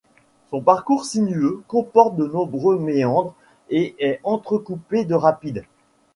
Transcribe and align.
Son 0.49 0.61
parcours 0.61 1.05
sinueux 1.05 1.61
comporte 1.67 2.15
de 2.17 2.25
nombreux 2.25 2.79
méandres 2.79 3.35
et 3.69 3.93
est 3.99 4.19
entrecoupé 4.23 5.05
de 5.05 5.13
rapides. 5.13 5.63